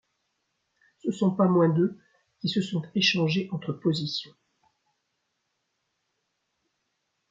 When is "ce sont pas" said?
0.97-1.45